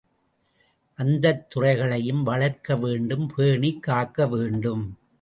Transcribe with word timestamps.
அந்தத் 0.99 1.49
துறைகளையும் 1.49 2.23
வளர்க்க 2.23 2.75
வேண்டும் 2.75 3.31
பேணிக் 3.35 3.83
காக்கவேண்டும். 3.87 4.85